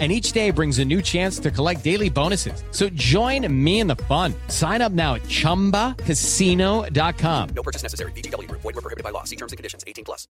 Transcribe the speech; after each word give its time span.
and 0.00 0.10
each 0.10 0.32
day 0.32 0.50
brings 0.50 0.80
a 0.80 0.84
new 0.84 1.00
chance 1.00 1.38
to 1.38 1.52
collect 1.52 1.84
daily 1.84 2.10
bonuses. 2.10 2.64
So 2.72 2.88
join 2.96 3.46
me 3.48 3.78
in 3.78 3.86
the 3.86 3.94
fun. 4.08 4.34
Sign 4.48 4.82
up 4.82 4.90
now 4.90 5.14
at 5.14 5.22
ChumbaCasino.com. 5.28 7.48
No 7.54 7.62
purchase 7.62 7.84
necessary. 7.84 8.10
BGW. 8.16 8.50
Void 8.50 8.64
were 8.64 8.72
prohibited 8.72 9.04
by 9.04 9.10
law. 9.10 9.22
See 9.22 9.36
terms 9.36 9.52
and 9.52 9.56
conditions. 9.56 9.84
18 9.86 10.04
plus. 10.04 10.26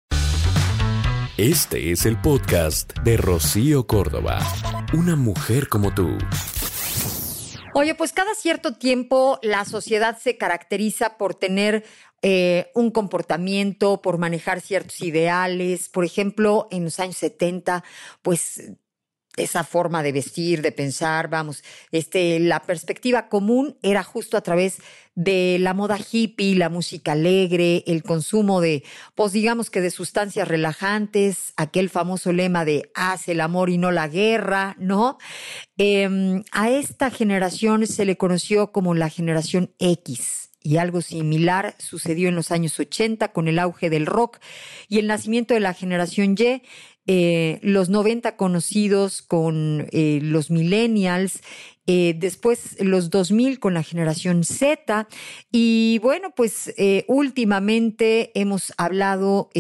Este 1.37 1.91
es 1.91 2.07
el 2.07 2.21
podcast 2.21 2.93
de 3.03 3.17
Rocío 3.17 3.87
Córdoba. 3.87 4.41
Una 4.93 5.17
mujer 5.17 5.69
como 5.69 5.95
tú. 5.95 6.19
Oye, 7.73 7.95
pues 7.95 8.13
cada 8.13 8.35
cierto 8.35 8.75
tiempo 8.75 9.39
la 9.43 9.65
sociedad 9.65 10.19
se 10.19 10.37
caracteriza 10.37 11.17
por 11.17 11.35
tener 11.35 11.85
eh, 12.21 12.71
un 12.75 12.91
comportamiento, 12.91 14.03
por 14.03 14.19
manejar 14.19 14.61
ciertos 14.61 15.01
ideales. 15.01 15.89
Por 15.89 16.05
ejemplo, 16.05 16.69
en 16.71 16.85
los 16.85 17.01
años 17.01 17.17
70, 17.17 17.85
pues 18.21 18.73
esa 19.43 19.65
forma 19.65 20.03
de 20.03 20.13
vestir, 20.13 20.63
de 20.63 20.73
pensar, 20.73 21.29
vamos, 21.29 21.63
este, 21.93 22.39
la 22.41 22.63
perspectiva 22.63 23.29
común 23.29 23.77
era 23.83 24.03
justo 24.03 24.37
a 24.37 24.43
través 24.43 24.79
de 25.15 25.59
la 25.61 25.75
moda 25.75 25.99
hippie, 25.99 26.55
la 26.55 26.69
música 26.69 27.13
alegre, 27.13 27.85
el 27.87 28.03
consumo 28.03 28.61
de, 28.61 28.85
pues 29.15 29.33
digamos 29.33 29.69
que 29.71 29.81
de 29.81 29.91
sustancias 29.91 30.49
relajantes, 30.49 31.53
aquel 31.57 31.91
famoso 31.91 32.33
lema 32.33 32.65
de 32.65 32.91
haz 32.95 33.29
el 33.29 33.41
amor 33.41 33.71
y 33.71 33.79
no 33.79 33.91
la 33.91 34.09
guerra, 34.09 34.77
¿no? 34.79 35.19
Em, 35.77 36.43
a 36.53 36.71
esta 36.71 37.11
generación 37.11 37.87
se 37.87 38.05
le 38.05 38.17
conoció 38.17 38.73
como 38.73 38.95
la 38.95 39.11
generación 39.11 39.75
X 39.79 40.41
y 40.63 40.77
algo 40.77 41.01
similar 41.01 41.75
sucedió 41.79 42.29
en 42.29 42.35
los 42.35 42.51
años 42.51 42.79
80 42.79 43.29
con 43.33 43.49
el 43.49 43.59
auge 43.59 43.89
del 43.89 44.07
rock 44.07 44.39
y 44.89 44.99
el 44.99 45.07
nacimiento 45.07 45.55
de 45.55 45.61
la 45.61 45.73
generación 45.73 46.35
Y, 46.39 46.63
eh, 47.07 47.59
los 47.63 47.89
90 47.89 48.37
conocidos 48.37 49.23
con 49.23 49.89
eh, 49.91 50.21
los 50.23 50.51
millennials, 50.51 51.41
eh, 51.87 52.15
después 52.17 52.77
los 52.81 53.11
2000 53.11 53.59
con 53.59 53.75
la 53.75 53.83
generación 53.83 54.45
Z 54.45 55.09
y 55.51 55.99
bueno, 56.03 56.33
pues 56.37 56.73
últimamente 57.09 58.31
hemos 58.39 58.73
hablado 58.77 59.51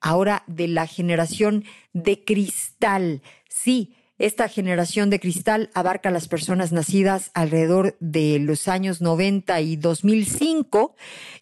ahora 0.00 0.44
de 0.46 0.68
la 0.68 0.86
generación 0.86 1.64
de 1.92 2.24
cristal. 2.24 3.20
Sí, 3.48 3.94
esta 4.18 4.48
generación 4.48 5.10
de 5.10 5.20
cristal 5.20 5.70
abarca 5.74 6.08
a 6.08 6.12
las 6.12 6.28
personas 6.28 6.72
nacidas 6.72 7.30
alrededor 7.34 7.96
de 8.00 8.38
los 8.38 8.66
años 8.68 9.00
90 9.00 9.60
y 9.60 9.76
2005 9.76 10.96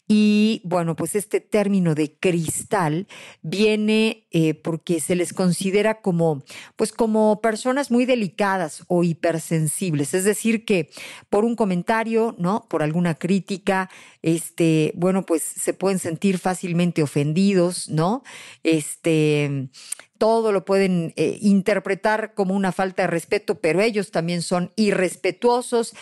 y 0.06 0.60
bueno, 0.64 0.96
pues 0.96 1.14
este 1.14 1.40
término 1.40 1.94
de 1.94 2.14
cristal 2.18 3.06
viene 3.42 4.26
eh, 4.32 4.52
porque 4.52 5.00
se 5.00 5.14
les 5.14 5.32
considera 5.32 6.02
como, 6.02 6.44
pues 6.76 6.92
como 6.92 7.40
personas 7.40 7.90
muy 7.90 8.04
delicadas 8.04 8.84
o 8.88 9.02
hipersensibles. 9.02 10.12
Es 10.12 10.24
decir, 10.24 10.66
que 10.66 10.90
por 11.30 11.44
un 11.46 11.56
comentario, 11.56 12.34
¿no? 12.38 12.66
Por 12.68 12.82
alguna 12.82 13.14
crítica, 13.14 13.88
este, 14.20 14.92
bueno, 14.94 15.24
pues 15.24 15.42
se 15.42 15.72
pueden 15.72 15.98
sentir 15.98 16.38
fácilmente 16.38 17.02
ofendidos, 17.02 17.88
¿no? 17.88 18.22
Este, 18.62 19.70
todo 20.18 20.52
lo 20.52 20.64
pueden 20.64 21.12
eh, 21.16 21.38
interpretar 21.40 22.34
como 22.34 22.54
una 22.54 22.72
falta 22.72 23.02
de 23.02 23.08
respeto, 23.08 23.56
pero 23.56 23.80
ellos 23.80 24.10
también 24.10 24.42
son 24.42 24.72
irrespetuosos. 24.76 25.94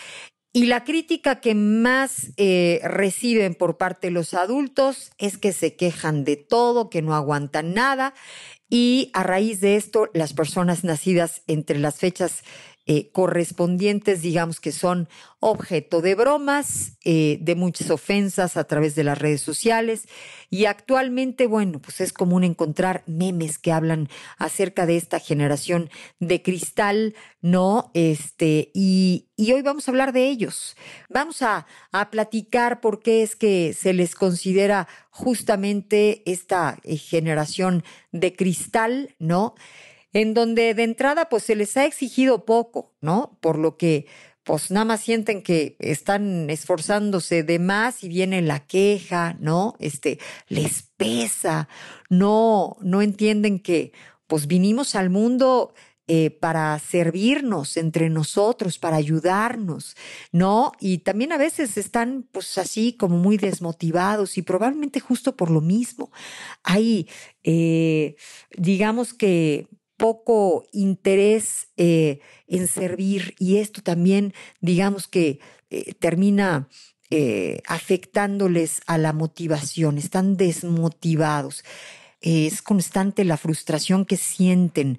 Y 0.55 0.67
la 0.67 0.83
crítica 0.83 1.41
que 1.41 1.55
más 1.55 2.31
eh, 2.37 2.79
reciben 2.83 3.55
por 3.55 3.77
parte 3.77 4.07
de 4.07 4.11
los 4.11 4.35
adultos 4.35 5.11
es 5.17 5.39
que 5.39 5.51
se 5.51 5.75
quejan 5.75 6.23
de 6.25 6.35
todo, 6.35 6.91
que 6.91 7.01
no 7.01 7.15
aguantan 7.15 7.73
nada. 7.73 8.13
Y 8.69 9.09
a 9.13 9.23
raíz 9.23 9.61
de 9.61 9.75
esto, 9.77 10.09
las 10.13 10.33
personas 10.33 10.83
nacidas 10.83 11.41
entre 11.47 11.79
las 11.79 11.97
fechas 11.97 12.43
eh, 12.85 13.11
correspondientes, 13.11 14.21
digamos 14.21 14.59
que 14.59 14.73
son 14.73 15.07
objeto 15.39 16.01
de 16.01 16.15
bromas, 16.15 16.97
eh, 17.05 17.37
de 17.41 17.55
muchas 17.55 17.89
ofensas 17.89 18.57
a 18.57 18.65
través 18.65 18.93
de 18.95 19.05
las 19.05 19.17
redes 19.17 19.41
sociales. 19.41 20.07
Y 20.49 20.65
actualmente, 20.65 21.47
bueno, 21.47 21.79
pues 21.79 22.01
es 22.01 22.11
común 22.11 22.43
encontrar 22.43 23.03
memes 23.05 23.57
que 23.57 23.71
hablan 23.71 24.09
acerca 24.37 24.85
de 24.85 24.97
esta 24.97 25.19
generación 25.19 25.89
de 26.19 26.41
cristal, 26.41 27.15
¿no? 27.41 27.89
Este, 27.93 28.69
y, 28.73 29.27
hoy 29.37 29.61
vamos 29.61 29.87
a 29.87 29.91
hablar 29.91 30.11
de 30.11 30.27
ellos. 30.27 30.75
Vamos 31.09 31.41
a, 31.41 31.67
a 31.91 32.09
platicar 32.11 32.81
por 32.81 33.01
qué 33.01 33.23
es 33.23 33.35
que 33.35 33.73
se 33.73 33.93
les 33.93 34.15
considera 34.15 34.87
justamente 35.09 36.23
esta 36.25 36.79
eh, 36.83 36.97
generación 36.97 37.83
de 38.11 38.35
cristal, 38.35 39.15
¿no? 39.19 39.55
En 40.13 40.33
donde 40.33 40.73
de 40.73 40.83
entrada 40.83 41.29
pues 41.29 41.43
se 41.43 41.55
les 41.55 41.75
ha 41.77 41.85
exigido 41.85 42.45
poco, 42.45 42.93
¿no? 43.01 43.37
Por 43.41 43.57
lo 43.57 43.77
que 43.77 44.05
pues 44.43 44.71
nada 44.71 44.85
más 44.85 45.01
sienten 45.01 45.41
que 45.41 45.77
están 45.79 46.49
esforzándose 46.49 47.43
de 47.43 47.59
más 47.59 48.03
y 48.03 48.09
viene 48.09 48.41
la 48.41 48.65
queja, 48.65 49.37
¿no? 49.39 49.75
Este, 49.79 50.19
les 50.49 50.83
pesa, 50.97 51.69
no, 52.09 52.75
no 52.81 53.01
entienden 53.01 53.59
que 53.59 53.93
pues 54.27 54.47
vinimos 54.47 54.95
al 54.95 55.09
mundo 55.09 55.73
eh, 56.07 56.31
para 56.31 56.77
servirnos 56.79 57.77
entre 57.77 58.09
nosotros, 58.09 58.77
para 58.77 58.97
ayudarnos, 58.97 59.95
¿no? 60.33 60.73
Y 60.81 60.97
también 60.97 61.31
a 61.31 61.37
veces 61.37 61.77
están 61.77 62.27
pues 62.29 62.57
así 62.57 62.91
como 62.97 63.17
muy 63.17 63.37
desmotivados 63.37 64.37
y 64.37 64.41
probablemente 64.41 64.99
justo 64.99 65.37
por 65.37 65.49
lo 65.49 65.61
mismo. 65.61 66.11
Hay, 66.63 67.07
eh, 67.43 68.17
digamos 68.57 69.13
que 69.13 69.69
poco 70.03 70.65
interés 70.73 71.69
eh, 71.77 72.19
en 72.49 72.67
servir 72.67 73.35
y 73.39 73.59
esto 73.59 73.81
también, 73.81 74.33
digamos 74.59 75.07
que 75.07 75.39
eh, 75.69 75.93
termina 75.93 76.67
eh, 77.09 77.61
afectándoles 77.65 78.81
a 78.85 78.97
la 78.97 79.13
motivación, 79.13 79.97
están 79.97 80.35
desmotivados. 80.35 81.63
Es 82.19 82.61
constante 82.61 83.23
la 83.23 83.37
frustración 83.37 84.03
que 84.03 84.17
sienten, 84.17 84.97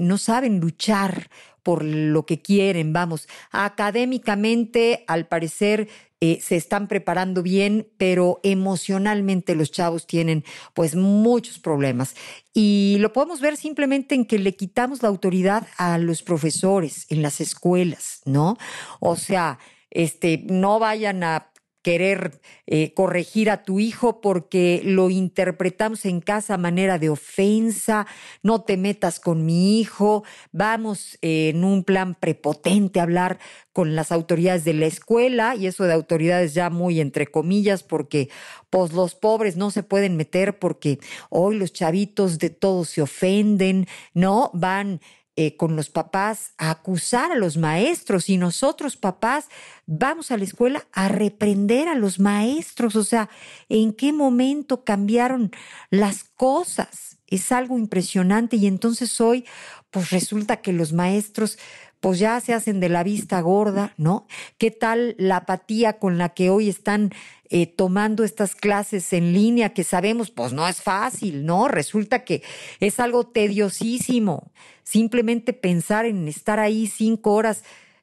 no 0.00 0.18
saben 0.18 0.58
luchar 0.58 1.30
por 1.62 1.84
lo 1.84 2.26
que 2.26 2.42
quieren, 2.42 2.92
vamos, 2.92 3.28
académicamente 3.52 5.04
al 5.06 5.28
parecer 5.28 5.88
eh, 6.24 6.38
se 6.40 6.54
están 6.54 6.86
preparando 6.86 7.42
bien, 7.42 7.88
pero 7.98 8.38
emocionalmente 8.44 9.56
los 9.56 9.72
chavos 9.72 10.06
tienen 10.06 10.44
pues 10.72 10.94
muchos 10.94 11.58
problemas. 11.58 12.14
Y 12.54 12.98
lo 13.00 13.12
podemos 13.12 13.40
ver 13.40 13.56
simplemente 13.56 14.14
en 14.14 14.24
que 14.24 14.38
le 14.38 14.54
quitamos 14.54 15.02
la 15.02 15.08
autoridad 15.08 15.66
a 15.78 15.98
los 15.98 16.22
profesores 16.22 17.06
en 17.08 17.22
las 17.22 17.40
escuelas, 17.40 18.20
¿no? 18.24 18.56
O 19.00 19.16
sea, 19.16 19.58
este, 19.90 20.44
no 20.46 20.78
vayan 20.78 21.24
a 21.24 21.50
querer 21.82 22.40
eh, 22.66 22.94
corregir 22.94 23.50
a 23.50 23.64
tu 23.64 23.80
hijo 23.80 24.20
porque 24.20 24.80
lo 24.84 25.10
interpretamos 25.10 26.04
en 26.04 26.20
casa 26.20 26.54
a 26.54 26.58
manera 26.58 26.98
de 26.98 27.10
ofensa, 27.10 28.06
no 28.42 28.62
te 28.62 28.76
metas 28.76 29.18
con 29.20 29.44
mi 29.44 29.80
hijo, 29.80 30.22
vamos 30.52 31.18
eh, 31.22 31.50
en 31.50 31.64
un 31.64 31.84
plan 31.84 32.14
prepotente 32.14 33.00
a 33.00 33.02
hablar 33.02 33.38
con 33.72 33.96
las 33.96 34.12
autoridades 34.12 34.64
de 34.64 34.74
la 34.74 34.86
escuela 34.86 35.56
y 35.56 35.66
eso 35.66 35.84
de 35.84 35.92
autoridades 35.92 36.54
ya 36.54 36.70
muy 36.70 37.00
entre 37.00 37.26
comillas 37.26 37.82
porque 37.82 38.28
pues 38.70 38.92
los 38.92 39.14
pobres 39.14 39.56
no 39.56 39.70
se 39.70 39.82
pueden 39.82 40.16
meter 40.16 40.58
porque 40.58 40.98
hoy 41.30 41.56
los 41.56 41.72
chavitos 41.72 42.38
de 42.38 42.50
todos 42.50 42.90
se 42.90 43.02
ofenden, 43.02 43.86
¿no? 44.14 44.50
Van 44.54 45.00
eh, 45.34 45.56
con 45.56 45.76
los 45.76 45.88
papás 45.88 46.52
a 46.58 46.70
acusar 46.70 47.32
a 47.32 47.36
los 47.36 47.56
maestros 47.56 48.28
y 48.28 48.36
nosotros 48.36 48.98
papás 48.98 49.48
vamos 49.86 50.30
a 50.30 50.36
la 50.36 50.44
escuela 50.44 50.86
a 50.92 51.08
reprender 51.08 51.88
a 51.88 51.94
los 51.94 52.20
maestros. 52.20 52.96
O 52.96 53.04
sea, 53.04 53.30
¿en 53.70 53.94
qué 53.94 54.12
momento 54.12 54.84
cambiaron 54.84 55.50
las 55.88 56.24
cosas? 56.24 57.16
Es 57.26 57.50
algo 57.50 57.78
impresionante 57.78 58.56
y 58.56 58.66
entonces 58.66 59.22
hoy 59.22 59.46
pues 59.92 60.10
resulta 60.10 60.56
que 60.56 60.72
los 60.72 60.92
maestros 60.92 61.58
pues 62.00 62.18
ya 62.18 62.40
se 62.40 62.52
hacen 62.52 62.80
de 62.80 62.88
la 62.88 63.04
vista 63.04 63.40
gorda, 63.40 63.94
¿no? 63.96 64.26
¿Qué 64.58 64.72
tal 64.72 65.14
la 65.18 65.36
apatía 65.36 66.00
con 66.00 66.18
la 66.18 66.30
que 66.30 66.50
hoy 66.50 66.68
están 66.68 67.12
eh, 67.48 67.68
tomando 67.68 68.24
estas 68.24 68.56
clases 68.56 69.12
en 69.12 69.32
línea 69.32 69.72
que 69.72 69.84
sabemos, 69.84 70.32
pues 70.32 70.52
no 70.52 70.66
es 70.66 70.82
fácil, 70.82 71.46
¿no? 71.46 71.68
Resulta 71.68 72.24
que 72.24 72.42
es 72.80 72.98
algo 72.98 73.28
tediosísimo. 73.28 74.50
Simplemente 74.82 75.52
pensar 75.52 76.04
en 76.04 76.26
estar 76.26 76.58
ahí 76.58 76.88
cinco 76.88 77.34
horas 77.34 77.62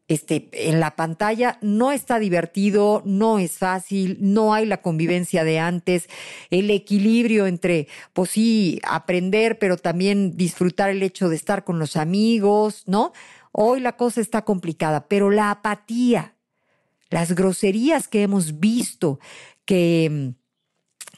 este, 0.09 0.49
en 0.51 0.79
la 0.79 0.95
pantalla 0.95 1.59
no 1.61 1.91
está 1.91 2.17
divertido, 2.17 3.03
no 3.05 3.37
es 3.37 3.59
fácil, 3.59 4.17
no 4.19 4.55
hay 4.55 4.65
la 4.65 4.81
convivencia 4.81 5.43
de 5.43 5.59
antes, 5.59 6.09
el 6.49 6.71
equilibrio 6.71 7.45
entre, 7.45 7.87
pues 8.13 8.31
sí, 8.31 8.81
aprender, 8.83 9.59
pero 9.59 9.77
también 9.77 10.35
disfrutar 10.35 10.89
el 10.89 11.03
hecho 11.03 11.29
de 11.29 11.35
estar 11.35 11.63
con 11.63 11.77
los 11.77 11.95
amigos, 11.95 12.83
¿no? 12.87 13.13
Hoy 13.51 13.81
la 13.81 13.97
cosa 13.97 14.19
está 14.19 14.41
complicada, 14.41 15.07
pero 15.07 15.29
la 15.29 15.51
apatía, 15.51 16.33
las 17.11 17.33
groserías 17.33 18.07
que 18.07 18.23
hemos 18.23 18.59
visto 18.59 19.19
que, 19.63 20.33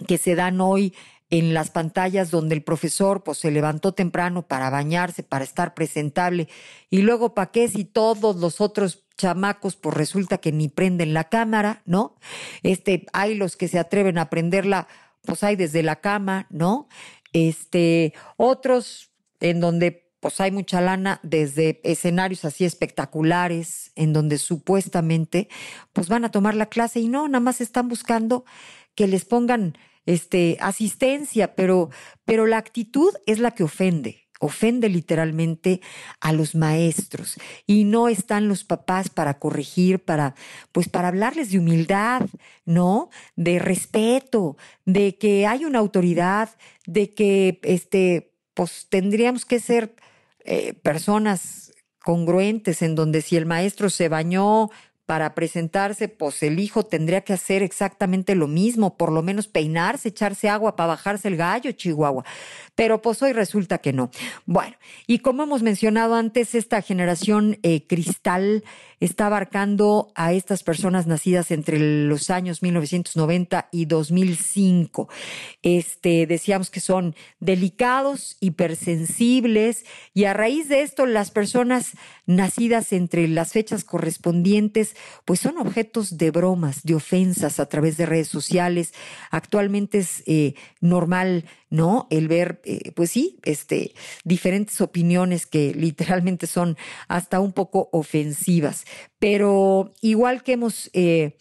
que 0.06 0.18
se 0.18 0.36
dan 0.36 0.60
hoy 0.60 0.94
en 1.32 1.54
las 1.54 1.72
pantallas 1.72 2.30
donde 2.30 2.54
el 2.54 2.62
profesor 2.62 3.24
pues 3.24 3.40
se 3.40 3.52
levantó 3.52 3.94
temprano 3.94 4.44
para 4.48 4.70
bañarse, 4.70 5.24
para 5.24 5.46
estar 5.46 5.74
presentable 5.74 6.50
y 6.90 7.02
luego 7.02 7.34
pa' 7.34 7.52
qué 7.52 7.68
si 7.70 7.86
todos 7.86 8.36
los 8.36 8.62
otros 8.62 9.06
chamacos 9.18 9.78
pues 9.78 9.96
resulta 9.96 10.38
que 10.38 10.52
ni 10.52 10.68
prenden 10.68 11.14
la 11.14 11.30
cámara, 11.30 11.82
¿no? 11.86 12.18
Este, 12.64 13.06
hay 13.14 13.36
los 13.36 13.56
que 13.56 13.70
se 13.70 13.80
atreven 13.80 14.18
a 14.18 14.30
prenderla 14.30 14.88
pues 15.24 15.44
hay 15.44 15.56
desde 15.56 15.84
la 15.84 16.02
cama, 16.02 16.48
¿no? 16.50 16.88
Este, 17.32 18.14
otros 18.36 19.12
en 19.40 19.62
donde 19.62 20.12
pues 20.20 20.42
hay 20.42 20.52
mucha 20.52 20.82
lana 20.82 21.22
desde 21.24 21.80
escenarios 21.84 22.44
así 22.44 22.66
espectaculares 22.66 23.94
en 23.96 24.12
donde 24.12 24.38
supuestamente 24.38 25.48
pues 25.94 26.10
van 26.10 26.26
a 26.26 26.32
tomar 26.32 26.56
la 26.56 26.68
clase 26.68 27.00
y 27.00 27.08
no, 27.08 27.28
nada 27.28 27.40
más 27.40 27.62
están 27.62 27.88
buscando 27.88 28.44
que 28.96 29.08
les 29.08 29.24
pongan 29.24 29.78
este, 30.12 30.58
asistencia, 30.60 31.56
pero, 31.56 31.90
pero 32.26 32.46
la 32.46 32.58
actitud 32.58 33.14
es 33.26 33.40
la 33.40 33.52
que 33.52 33.64
ofende, 33.64 34.28
ofende 34.40 34.90
literalmente 34.90 35.82
a 36.20 36.34
los 36.34 36.56
maestros 36.56 37.38
y 37.66 37.86
no 37.86 38.10
están 38.10 38.48
los 38.48 38.64
papás 38.64 39.10
para 39.10 39.40
corregir, 39.40 40.04
para, 40.04 40.36
pues 40.72 40.90
para 40.90 41.08
hablarles 41.08 41.52
de 41.52 41.60
humildad, 41.60 42.28
¿no? 42.66 43.10
De 43.36 43.60
respeto, 43.60 44.58
de 44.86 45.18
que 45.18 45.48
hay 45.48 45.64
una 45.64 45.80
autoridad, 45.80 46.50
de 46.86 47.14
que, 47.14 47.60
este, 47.64 48.34
pues 48.54 48.88
tendríamos 48.90 49.46
que 49.46 49.60
ser 49.60 49.96
eh, 50.44 50.74
personas 50.74 51.72
congruentes 52.04 52.82
en 52.82 52.96
donde 52.96 53.22
si 53.22 53.38
el 53.38 53.46
maestro 53.46 53.90
se 53.90 54.10
bañó 54.10 54.72
para 55.12 55.36
presentarse, 55.36 56.08
pues 56.08 56.42
el 56.42 56.58
hijo 56.58 56.86
tendría 56.86 57.20
que 57.20 57.34
hacer 57.34 57.64
exactamente 57.64 58.34
lo 58.34 58.48
mismo, 58.48 58.96
por 58.96 59.12
lo 59.12 59.22
menos 59.22 59.50
peinarse, 59.50 60.08
echarse 60.08 60.48
agua 60.48 60.78
para 60.78 60.88
bajarse 60.88 61.28
el 61.28 61.36
gallo, 61.36 61.74
Chihuahua. 61.74 62.24
Pero 62.82 63.00
pues 63.00 63.22
hoy 63.22 63.32
resulta 63.32 63.78
que 63.78 63.94
no. 63.94 64.10
Bueno, 64.48 64.76
y 65.06 65.20
como 65.20 65.44
hemos 65.44 65.62
mencionado 65.62 66.16
antes, 66.16 66.56
esta 66.56 66.82
generación 66.82 67.60
eh, 67.62 67.86
cristal 67.86 68.64
está 69.00 69.28
abarcando 69.28 70.12
a 70.16 70.34
estas 70.34 70.64
personas 70.64 71.06
nacidas 71.06 71.52
entre 71.52 71.78
los 71.80 72.32
años 72.32 72.64
1990 72.64 73.70
y 73.72 73.86
2005. 73.86 75.10
Este, 75.62 76.26
decíamos 76.26 76.72
que 76.72 76.80
son 76.80 77.16
delicados, 77.40 78.38
hipersensibles, 78.40 79.86
y 80.16 80.26
a 80.26 80.34
raíz 80.34 80.68
de 80.68 80.82
esto, 80.82 81.06
las 81.06 81.30
personas 81.30 81.92
nacidas 82.26 82.94
entre 82.94 83.28
las 83.28 83.52
fechas 83.52 83.84
correspondientes, 83.84 84.96
pues 85.26 85.40
son 85.40 85.60
objetos 85.60 86.18
de 86.18 86.32
bromas, 86.32 86.82
de 86.82 86.96
ofensas 86.96 87.60
a 87.60 87.68
través 87.68 87.98
de 87.98 88.08
redes 88.08 88.28
sociales. 88.28 88.94
Actualmente 89.30 90.00
es 90.00 90.24
eh, 90.26 90.56
normal 90.80 91.46
¿no? 91.72 92.06
El 92.10 92.28
ver, 92.28 92.62
eh, 92.72 92.92
pues 92.96 93.12
sí, 93.12 93.38
este, 93.44 93.94
diferentes 94.24 94.80
opiniones 94.80 95.46
que 95.46 95.74
literalmente 95.74 96.48
son 96.48 96.78
hasta 97.10 97.42
un 97.42 97.52
poco 97.52 97.90
ofensivas. 97.92 98.86
Pero 99.20 99.94
igual 100.02 100.44
que 100.44 100.54
hemos 100.54 100.90
eh, 100.94 101.38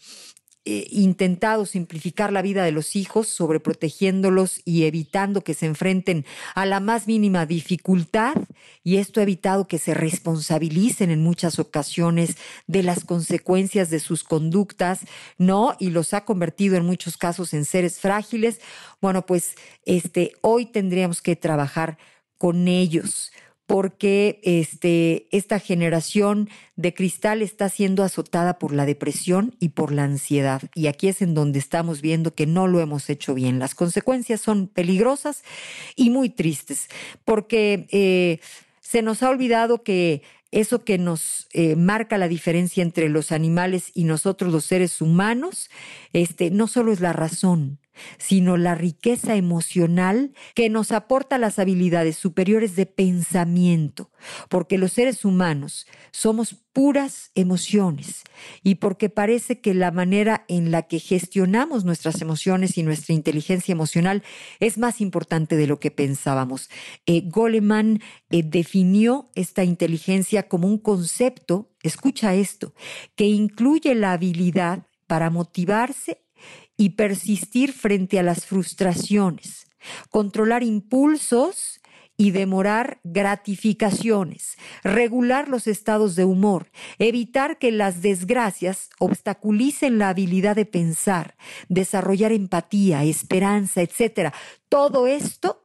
eh, 0.63 0.85
intentado 0.91 1.65
simplificar 1.65 2.31
la 2.31 2.43
vida 2.43 2.63
de 2.63 2.71
los 2.71 2.95
hijos, 2.95 3.27
sobreprotegiéndolos 3.27 4.61
y 4.63 4.83
evitando 4.83 5.43
que 5.43 5.55
se 5.55 5.65
enfrenten 5.65 6.23
a 6.53 6.67
la 6.67 6.79
más 6.79 7.07
mínima 7.07 7.47
dificultad, 7.47 8.35
y 8.83 8.97
esto 8.97 9.19
ha 9.19 9.23
evitado 9.23 9.67
que 9.67 9.79
se 9.79 9.95
responsabilicen 9.95 11.09
en 11.09 11.23
muchas 11.23 11.57
ocasiones 11.57 12.37
de 12.67 12.83
las 12.83 13.05
consecuencias 13.05 13.89
de 13.89 13.99
sus 13.99 14.23
conductas, 14.23 14.99
¿no? 15.39 15.75
Y 15.79 15.89
los 15.89 16.13
ha 16.13 16.25
convertido 16.25 16.75
en 16.77 16.85
muchos 16.85 17.17
casos 17.17 17.55
en 17.55 17.65
seres 17.65 17.99
frágiles. 17.99 18.61
Bueno, 19.01 19.25
pues 19.25 19.55
este, 19.85 20.33
hoy 20.41 20.67
tendríamos 20.67 21.23
que 21.23 21.35
trabajar 21.35 21.97
con 22.37 22.67
ellos 22.67 23.31
porque 23.71 24.41
este, 24.43 25.29
esta 25.31 25.57
generación 25.57 26.49
de 26.75 26.93
cristal 26.93 27.41
está 27.41 27.69
siendo 27.69 28.03
azotada 28.03 28.59
por 28.59 28.73
la 28.73 28.85
depresión 28.85 29.55
y 29.61 29.69
por 29.69 29.93
la 29.93 30.03
ansiedad. 30.03 30.61
Y 30.75 30.87
aquí 30.87 31.07
es 31.07 31.21
en 31.21 31.33
donde 31.33 31.59
estamos 31.59 32.01
viendo 32.01 32.35
que 32.35 32.45
no 32.45 32.67
lo 32.67 32.81
hemos 32.81 33.09
hecho 33.09 33.33
bien. 33.33 33.59
Las 33.59 33.73
consecuencias 33.73 34.41
son 34.41 34.67
peligrosas 34.67 35.45
y 35.95 36.09
muy 36.09 36.29
tristes, 36.29 36.89
porque 37.23 37.87
eh, 37.91 38.39
se 38.81 39.01
nos 39.01 39.23
ha 39.23 39.29
olvidado 39.29 39.83
que 39.83 40.21
eso 40.51 40.83
que 40.83 40.97
nos 40.97 41.47
eh, 41.53 41.77
marca 41.77 42.17
la 42.17 42.27
diferencia 42.27 42.83
entre 42.83 43.07
los 43.07 43.31
animales 43.31 43.91
y 43.93 44.03
nosotros 44.03 44.51
los 44.51 44.65
seres 44.65 44.99
humanos, 44.99 45.69
este, 46.11 46.51
no 46.51 46.67
solo 46.67 46.91
es 46.91 46.99
la 46.99 47.13
razón, 47.13 47.79
sino 48.17 48.57
la 48.57 48.75
riqueza 48.75 49.35
emocional 49.35 50.33
que 50.55 50.69
nos 50.69 50.91
aporta 50.91 51.37
las 51.37 51.59
habilidades 51.59 52.15
superiores 52.15 52.75
de 52.75 52.85
pensamiento, 52.85 54.11
porque 54.49 54.77
los 54.77 54.93
seres 54.93 55.25
humanos 55.25 55.87
somos 56.11 56.55
puras 56.73 57.31
emociones 57.35 58.23
y 58.63 58.75
porque 58.75 59.09
parece 59.09 59.59
que 59.59 59.73
la 59.73 59.91
manera 59.91 60.45
en 60.47 60.71
la 60.71 60.83
que 60.83 60.99
gestionamos 60.99 61.83
nuestras 61.83 62.21
emociones 62.21 62.77
y 62.77 62.83
nuestra 62.83 63.13
inteligencia 63.13 63.73
emocional 63.73 64.23
es 64.59 64.77
más 64.77 65.01
importante 65.01 65.55
de 65.57 65.67
lo 65.67 65.79
que 65.79 65.91
pensábamos. 65.91 66.69
Eh, 67.05 67.23
Goleman 67.25 67.99
eh, 68.29 68.43
definió 68.43 69.29
esta 69.35 69.63
inteligencia 69.63 70.47
como 70.47 70.67
un 70.67 70.77
concepto, 70.77 71.71
escucha 71.83 72.35
esto, 72.35 72.73
que 73.15 73.25
incluye 73.25 73.93
la 73.95 74.13
habilidad 74.13 74.87
para 75.07 75.29
motivarse 75.29 76.21
y 76.77 76.91
persistir 76.91 77.73
frente 77.73 78.19
a 78.19 78.23
las 78.23 78.45
frustraciones, 78.45 79.67
controlar 80.09 80.63
impulsos 80.63 81.81
y 82.17 82.29
demorar 82.31 82.99
gratificaciones, 83.03 84.55
regular 84.83 85.47
los 85.47 85.65
estados 85.65 86.15
de 86.15 86.23
humor, 86.23 86.69
evitar 86.99 87.57
que 87.57 87.71
las 87.71 88.03
desgracias 88.03 88.91
obstaculicen 88.99 89.97
la 89.97 90.09
habilidad 90.09 90.55
de 90.55 90.65
pensar, 90.65 91.35
desarrollar 91.67 92.31
empatía, 92.31 93.03
esperanza, 93.03 93.81
etc. 93.81 94.33
Todo 94.69 95.07
esto 95.07 95.63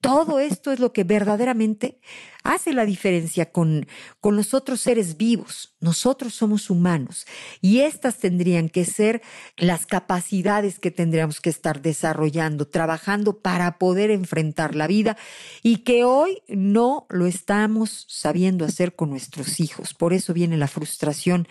todo 0.00 0.40
esto 0.40 0.72
es 0.72 0.80
lo 0.80 0.92
que 0.92 1.04
verdaderamente 1.04 2.00
hace 2.42 2.72
la 2.72 2.86
diferencia 2.86 3.52
con, 3.52 3.86
con 4.20 4.34
los 4.34 4.54
otros 4.54 4.80
seres 4.80 5.18
vivos. 5.18 5.76
Nosotros 5.80 6.34
somos 6.34 6.70
humanos 6.70 7.26
y 7.60 7.80
estas 7.80 8.16
tendrían 8.18 8.70
que 8.70 8.84
ser 8.84 9.20
las 9.56 9.84
capacidades 9.84 10.78
que 10.78 10.90
tendríamos 10.90 11.40
que 11.40 11.50
estar 11.50 11.82
desarrollando, 11.82 12.66
trabajando 12.66 13.40
para 13.40 13.78
poder 13.78 14.10
enfrentar 14.10 14.74
la 14.74 14.86
vida 14.86 15.18
y 15.62 15.78
que 15.78 16.04
hoy 16.04 16.42
no 16.48 17.06
lo 17.10 17.26
estamos 17.26 18.06
sabiendo 18.08 18.64
hacer 18.64 18.94
con 18.94 19.10
nuestros 19.10 19.60
hijos. 19.60 19.92
Por 19.92 20.14
eso 20.14 20.32
viene 20.32 20.56
la 20.56 20.68
frustración 20.68 21.46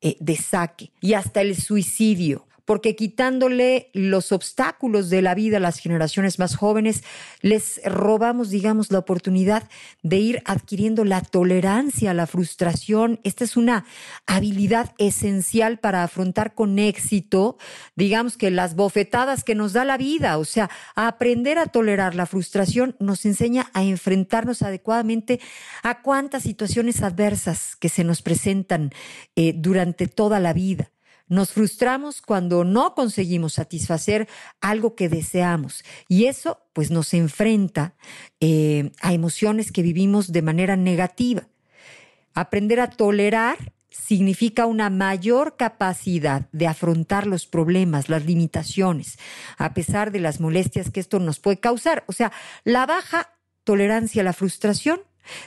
eh, 0.00 0.16
de 0.18 0.36
saque 0.36 0.92
y 1.00 1.12
hasta 1.12 1.42
el 1.42 1.56
suicidio 1.56 2.46
porque 2.64 2.94
quitándole 2.94 3.90
los 3.92 4.32
obstáculos 4.32 5.10
de 5.10 5.22
la 5.22 5.34
vida 5.34 5.56
a 5.56 5.60
las 5.60 5.78
generaciones 5.78 6.38
más 6.38 6.56
jóvenes, 6.56 7.02
les 7.40 7.80
robamos, 7.84 8.50
digamos, 8.50 8.92
la 8.92 8.98
oportunidad 8.98 9.68
de 10.02 10.18
ir 10.18 10.42
adquiriendo 10.44 11.04
la 11.04 11.20
tolerancia 11.20 12.12
la 12.14 12.26
frustración. 12.26 13.20
Esta 13.24 13.44
es 13.44 13.56
una 13.56 13.84
habilidad 14.26 14.94
esencial 14.98 15.78
para 15.78 16.02
afrontar 16.02 16.54
con 16.54 16.78
éxito, 16.78 17.58
digamos 17.96 18.36
que 18.36 18.50
las 18.50 18.74
bofetadas 18.74 19.44
que 19.44 19.54
nos 19.54 19.72
da 19.72 19.84
la 19.84 19.96
vida, 19.96 20.38
o 20.38 20.44
sea, 20.44 20.70
aprender 20.94 21.58
a 21.58 21.66
tolerar 21.66 22.14
la 22.14 22.26
frustración 22.26 22.96
nos 22.98 23.24
enseña 23.24 23.70
a 23.72 23.82
enfrentarnos 23.82 24.62
adecuadamente 24.62 25.40
a 25.82 26.02
cuántas 26.02 26.42
situaciones 26.42 27.02
adversas 27.02 27.76
que 27.76 27.88
se 27.88 28.04
nos 28.04 28.22
presentan 28.22 28.90
eh, 29.36 29.52
durante 29.56 30.06
toda 30.06 30.40
la 30.40 30.52
vida. 30.52 30.90
Nos 31.28 31.52
frustramos 31.52 32.22
cuando 32.22 32.64
no 32.64 32.94
conseguimos 32.94 33.54
satisfacer 33.54 34.28
algo 34.60 34.94
que 34.94 35.08
deseamos 35.08 35.84
y 36.08 36.26
eso 36.26 36.60
pues 36.72 36.90
nos 36.90 37.14
enfrenta 37.14 37.94
eh, 38.40 38.90
a 39.00 39.12
emociones 39.12 39.72
que 39.72 39.82
vivimos 39.82 40.32
de 40.32 40.42
manera 40.42 40.76
negativa. 40.76 41.48
Aprender 42.34 42.80
a 42.80 42.90
tolerar 42.90 43.72
significa 43.90 44.66
una 44.66 44.88
mayor 44.88 45.56
capacidad 45.56 46.48
de 46.52 46.66
afrontar 46.66 47.26
los 47.26 47.46
problemas, 47.46 48.08
las 48.08 48.24
limitaciones, 48.24 49.18
a 49.58 49.74
pesar 49.74 50.12
de 50.12 50.20
las 50.20 50.40
molestias 50.40 50.90
que 50.90 51.00
esto 51.00 51.18
nos 51.18 51.40
puede 51.40 51.60
causar. 51.60 52.04
O 52.06 52.12
sea, 52.12 52.32
la 52.64 52.86
baja 52.86 53.34
tolerancia 53.64 54.22
a 54.22 54.24
la 54.24 54.32
frustración 54.32 55.00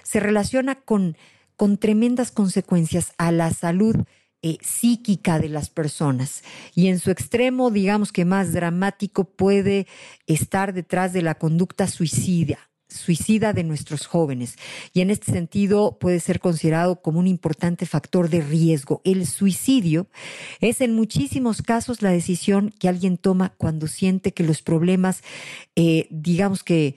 se 0.04 0.20
relaciona 0.20 0.76
con 0.76 1.18
con 1.56 1.78
tremendas 1.78 2.32
consecuencias 2.32 3.14
a 3.18 3.32
la 3.32 3.52
salud 3.52 3.96
eh, 4.46 4.60
psíquica 4.62 5.40
de 5.40 5.50
las 5.50 5.72
personas. 5.72 6.44
Y 6.76 6.90
en 6.90 7.00
su 7.00 7.10
extremo, 7.10 7.72
digamos 7.72 8.12
que 8.12 8.26
más 8.26 8.54
dramático, 8.54 9.24
puede 9.24 9.88
estar 10.28 10.72
detrás 10.72 11.14
de 11.14 11.24
la 11.24 11.34
conducta 11.34 11.88
suicida 11.88 12.60
suicida 12.88 13.52
de 13.52 13.64
nuestros 13.64 14.06
jóvenes 14.06 14.58
y 14.94 15.02
en 15.02 15.10
este 15.10 15.32
sentido 15.32 15.98
puede 16.00 16.20
ser 16.20 16.40
considerado 16.40 17.02
como 17.02 17.20
un 17.20 17.26
importante 17.26 17.88
factor 17.88 18.30
de 18.30 18.42
riesgo. 18.42 19.02
El 19.04 19.26
suicidio 19.26 20.08
es 20.62 20.80
en 20.80 20.94
muchísimos 20.94 21.64
casos 21.64 22.04
la 22.04 22.12
decisión 22.12 22.72
que 22.80 22.88
alguien 22.88 23.18
toma 23.18 23.56
cuando 23.58 23.88
siente 23.88 24.32
que 24.32 24.44
los 24.44 24.62
problemas, 24.62 25.24
eh, 25.76 26.08
digamos 26.12 26.64
que 26.64 26.96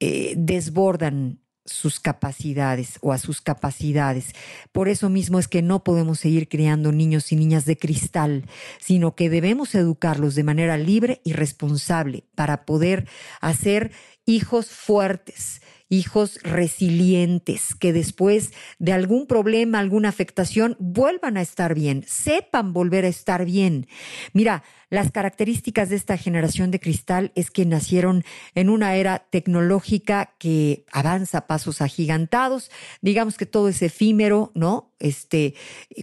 eh, 0.00 0.34
desbordan 0.36 1.38
sus 1.68 2.00
capacidades 2.00 2.98
o 3.00 3.12
a 3.12 3.18
sus 3.18 3.40
capacidades. 3.40 4.34
Por 4.72 4.88
eso 4.88 5.08
mismo 5.10 5.38
es 5.38 5.48
que 5.48 5.62
no 5.62 5.84
podemos 5.84 6.18
seguir 6.18 6.48
criando 6.48 6.92
niños 6.92 7.30
y 7.32 7.36
niñas 7.36 7.64
de 7.64 7.76
cristal, 7.76 8.44
sino 8.80 9.14
que 9.14 9.30
debemos 9.30 9.74
educarlos 9.74 10.34
de 10.34 10.44
manera 10.44 10.76
libre 10.78 11.20
y 11.24 11.32
responsable 11.32 12.24
para 12.34 12.64
poder 12.64 13.06
hacer 13.40 13.92
hijos 14.24 14.68
fuertes, 14.70 15.62
hijos 15.88 16.38
resilientes, 16.42 17.74
que 17.74 17.92
después 17.92 18.52
de 18.78 18.92
algún 18.92 19.26
problema, 19.26 19.78
alguna 19.78 20.10
afectación, 20.10 20.76
vuelvan 20.78 21.36
a 21.36 21.42
estar 21.42 21.74
bien, 21.74 22.04
sepan 22.06 22.72
volver 22.72 23.04
a 23.04 23.08
estar 23.08 23.44
bien. 23.44 23.86
Mira, 24.32 24.64
las 24.90 25.12
características 25.12 25.90
de 25.90 25.96
esta 25.96 26.16
generación 26.16 26.70
de 26.70 26.80
cristal 26.80 27.32
es 27.34 27.50
que 27.50 27.66
nacieron 27.66 28.24
en 28.54 28.70
una 28.70 28.94
era 28.96 29.26
tecnológica 29.30 30.34
que 30.38 30.84
avanza 30.92 31.38
a 31.38 31.46
pasos 31.46 31.82
agigantados, 31.82 32.70
digamos 33.02 33.36
que 33.36 33.46
todo 33.46 33.68
es 33.68 33.82
efímero, 33.82 34.50
¿no? 34.54 34.92
Este, 34.98 35.54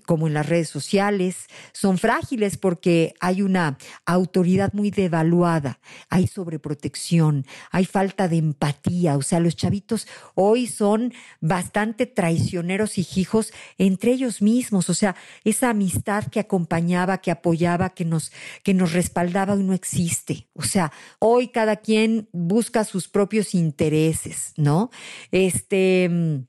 como 0.05 0.27
en 0.27 0.33
las 0.33 0.47
redes 0.47 0.69
sociales, 0.69 1.47
son 1.73 1.97
frágiles 1.97 2.57
porque 2.57 3.13
hay 3.19 3.41
una 3.41 3.77
autoridad 4.05 4.71
muy 4.71 4.89
devaluada, 4.89 5.79
hay 6.09 6.27
sobreprotección, 6.27 7.45
hay 7.71 7.83
falta 7.83 8.29
de 8.29 8.37
empatía, 8.37 9.17
o 9.17 9.21
sea, 9.21 9.41
los 9.41 9.57
chavitos 9.57 10.07
hoy 10.33 10.67
son 10.67 11.13
bastante 11.41 12.05
traicioneros 12.05 12.97
y 12.97 13.05
hijos 13.15 13.51
entre 13.77 14.11
ellos 14.11 14.41
mismos, 14.41 14.89
o 14.89 14.93
sea, 14.93 15.15
esa 15.43 15.71
amistad 15.71 16.25
que 16.27 16.39
acompañaba, 16.39 17.17
que 17.17 17.31
apoyaba, 17.31 17.89
que 17.89 18.05
nos, 18.05 18.31
que 18.63 18.74
nos 18.75 18.93
respaldaba 18.93 19.55
y 19.55 19.63
no 19.63 19.73
existe. 19.73 20.49
O 20.53 20.63
sea, 20.63 20.91
hoy 21.19 21.49
cada 21.49 21.77
quien 21.77 22.29
busca 22.31 22.83
sus 22.83 23.07
propios 23.07 23.55
intereses, 23.55 24.53
¿no? 24.57 24.89
Este, 25.31 26.07
mm, 26.09 26.45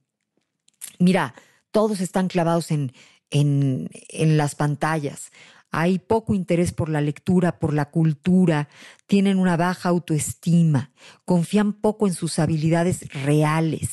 mira, 0.98 1.34
todos 1.70 2.00
están 2.00 2.28
clavados 2.28 2.70
en, 2.70 2.92
en, 3.30 3.88
en 4.08 4.36
las 4.36 4.54
pantallas 4.54 5.30
hay 5.70 5.98
poco 5.98 6.32
interés 6.32 6.72
por 6.72 6.88
la 6.88 7.02
lectura, 7.02 7.58
por 7.58 7.74
la 7.74 7.90
cultura, 7.90 8.68
tienen 9.06 9.38
una 9.38 9.58
baja 9.58 9.90
autoestima, 9.90 10.90
confían 11.26 11.74
poco 11.74 12.06
en 12.06 12.14
sus 12.14 12.38
habilidades 12.38 13.06
reales, 13.24 13.90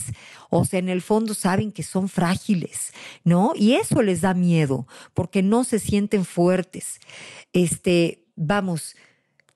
o 0.49 0.63
sea, 0.63 0.79
en 0.79 0.87
el 0.87 1.01
fondo 1.01 1.33
saben 1.33 1.73
que 1.73 1.83
son 1.83 2.07
frágiles, 2.07 2.93
¿no? 3.25 3.51
Y 3.55 3.73
eso 3.73 4.01
les 4.01 4.21
da 4.21 4.33
miedo, 4.33 4.87
porque 5.13 5.43
no 5.43 5.65
se 5.65 5.79
sienten 5.79 6.23
fuertes. 6.23 7.01
Este, 7.51 8.22
vamos, 8.35 8.95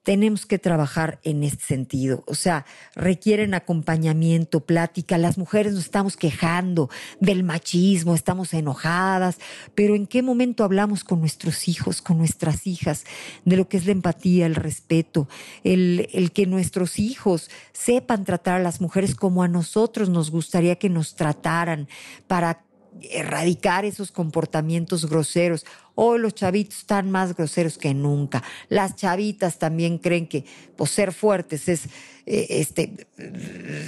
tenemos 0.08 0.46
que 0.46 0.58
trabajar 0.58 1.20
en 1.24 1.44
este 1.44 1.66
sentido. 1.66 2.24
O 2.28 2.34
sea, 2.34 2.66
requieren 2.96 3.54
acompañamiento, 3.54 4.62
plática. 4.62 5.18
Las 5.18 5.38
mujeres 5.38 5.74
nos 5.74 5.84
estamos 5.84 6.16
quejando 6.16 6.90
del 7.20 7.44
machismo, 7.44 8.16
estamos 8.16 8.54
enojadas, 8.54 9.38
pero 9.76 9.96
¿en 9.96 10.08
qué 10.08 10.24
momento 10.24 10.64
hablamos 10.64 11.04
con 11.04 11.20
nuestros 11.20 11.68
hijos, 11.68 12.02
con 12.02 12.20
nuestras 12.20 12.68
hijas, 12.68 13.04
de 13.44 13.58
lo 13.58 13.68
que 13.68 13.76
es 13.76 13.86
la 13.86 13.92
empatía, 13.92 14.46
el 14.46 14.56
respeto, 14.56 15.28
el, 15.66 16.08
el 16.14 16.32
que 16.32 16.46
nuestros 16.46 17.00
hijos 17.00 17.50
sepan 17.74 18.24
tratar 18.24 18.62
a 18.62 18.64
las 18.64 18.80
mujeres 18.80 19.14
como 19.14 19.44
a 19.44 19.50
nosotros 19.50 20.08
nos 20.08 20.32
gustaría 20.32 20.78
que 20.78 20.88
nos 20.88 21.16
trataran 21.16 21.90
para 22.28 22.64
erradicar 23.02 23.86
esos 23.86 24.12
comportamientos 24.12 25.10
groseros. 25.10 25.66
Hoy 26.00 26.20
los 26.20 26.36
chavitos 26.36 26.78
están 26.78 27.10
más 27.10 27.36
groseros 27.36 27.80
que 27.80 27.96
nunca. 27.96 28.44
Las 28.70 28.96
chavitas 28.96 29.58
también 29.58 29.98
creen 29.98 30.28
que 30.28 30.46
pues, 30.76 30.92
ser 30.92 31.12
fuertes 31.12 31.68
es 31.68 31.86
eh, 32.28 32.46
este, 32.50 33.08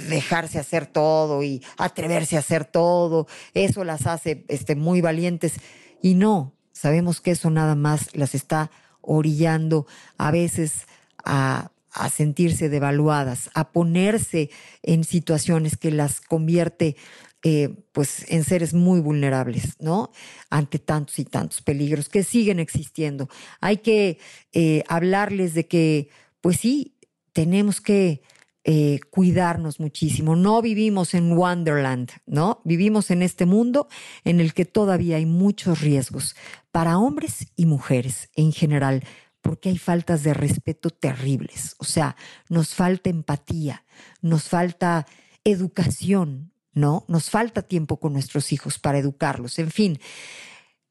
dejarse 0.08 0.58
hacer 0.58 0.86
todo 0.86 1.44
y 1.44 1.62
atreverse 1.78 2.34
a 2.34 2.40
hacer 2.40 2.64
todo. 2.64 3.28
Eso 3.54 3.84
las 3.84 4.08
hace 4.08 4.44
este, 4.48 4.74
muy 4.74 5.00
valientes. 5.00 5.60
Y 6.02 6.14
no, 6.14 6.52
sabemos 6.72 7.20
que 7.20 7.30
eso 7.30 7.48
nada 7.48 7.76
más 7.76 8.12
las 8.16 8.34
está 8.34 8.72
orillando 9.02 9.86
a 10.18 10.32
veces 10.32 10.88
a 11.22 11.70
sentirse 12.12 12.68
devaluadas, 12.68 13.50
a 13.54 13.70
ponerse 13.70 14.50
en 14.82 15.04
situaciones 15.04 15.76
que 15.76 15.92
las 15.92 16.20
convierte 16.20 16.96
eh, 17.42 17.74
pues 17.92 18.30
en 18.30 18.44
seres 18.44 18.74
muy 18.74 19.00
vulnerables, 19.00 19.76
¿no? 19.80 20.10
Ante 20.50 20.78
tantos 20.78 21.18
y 21.18 21.24
tantos 21.24 21.62
peligros 21.62 22.08
que 22.08 22.22
siguen 22.22 22.60
existiendo. 22.60 23.28
Hay 23.60 23.78
que 23.78 24.18
eh, 24.52 24.84
hablarles 24.88 25.54
de 25.54 25.66
que, 25.66 26.10
pues 26.42 26.58
sí, 26.60 26.96
tenemos 27.32 27.80
que 27.80 28.22
eh, 28.64 29.00
cuidarnos 29.10 29.80
muchísimo. 29.80 30.36
No 30.36 30.60
vivimos 30.60 31.14
en 31.14 31.32
Wonderland, 31.32 32.10
¿no? 32.26 32.60
Vivimos 32.64 33.10
en 33.10 33.22
este 33.22 33.46
mundo 33.46 33.88
en 34.22 34.38
el 34.38 34.52
que 34.52 34.66
todavía 34.66 35.16
hay 35.16 35.24
muchos 35.24 35.80
riesgos 35.80 36.36
para 36.70 36.98
hombres 36.98 37.48
y 37.56 37.64
mujeres 37.64 38.28
en 38.34 38.52
general, 38.52 39.02
porque 39.40 39.70
hay 39.70 39.78
faltas 39.78 40.22
de 40.24 40.34
respeto 40.34 40.90
terribles. 40.90 41.74
O 41.78 41.84
sea, 41.84 42.16
nos 42.50 42.74
falta 42.74 43.08
empatía, 43.08 43.86
nos 44.20 44.44
falta 44.44 45.06
educación, 45.42 46.52
¿no? 46.72 47.04
Nos 47.08 47.30
falta 47.30 47.62
tiempo 47.62 47.98
con 47.98 48.12
nuestros 48.12 48.52
hijos 48.52 48.78
para 48.78 48.98
educarlos. 48.98 49.58
En 49.58 49.70
fin, 49.70 50.00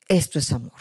esto 0.07 0.39
es 0.39 0.51
amor. 0.51 0.73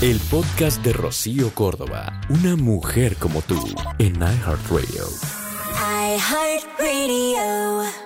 El 0.00 0.18
podcast 0.30 0.82
de 0.84 0.92
Rocío 0.92 1.54
Córdoba, 1.54 2.20
una 2.28 2.56
mujer 2.56 3.16
como 3.16 3.40
tú, 3.42 3.62
en 3.98 4.16
iHeartRadio. 4.16 5.06
iHeartRadio. 6.16 8.01